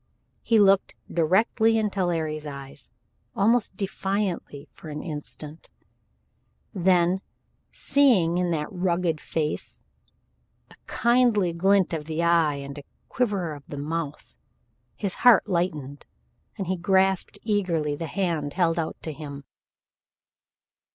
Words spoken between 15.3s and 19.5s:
lightened and he grasped eagerly the hand held out to him.